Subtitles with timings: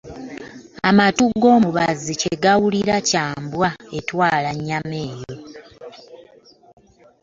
[0.89, 3.69] Amatu g'omubaazi kyegawulira kya, embwa
[3.99, 5.31] etwala enyama yo,